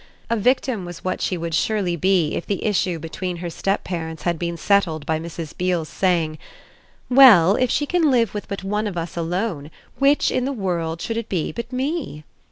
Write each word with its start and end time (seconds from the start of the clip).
A 0.31 0.35
victim 0.35 0.83
was 0.83 1.03
what 1.03 1.21
she 1.21 1.35
should 1.39 1.53
surely 1.53 1.95
be 1.95 2.33
if 2.33 2.47
the 2.47 2.65
issue 2.65 2.97
between 2.97 3.37
her 3.37 3.51
step 3.51 3.83
parents 3.83 4.23
had 4.23 4.39
been 4.39 4.57
settled 4.57 5.05
by 5.05 5.19
Mrs. 5.19 5.55
Beale's 5.55 5.89
saying: 5.89 6.39
"Well, 7.07 7.55
if 7.55 7.69
she 7.69 7.85
can 7.85 8.09
live 8.09 8.33
with 8.33 8.47
but 8.47 8.63
one 8.63 8.87
of 8.87 8.97
us 8.97 9.15
alone, 9.15 9.65
with 9.65 9.71
which 9.99 10.31
in 10.31 10.45
the 10.45 10.53
world 10.53 11.01
should 11.03 11.17
it 11.17 11.29
be 11.29 11.51
but 11.51 11.71
me?" 11.71 12.23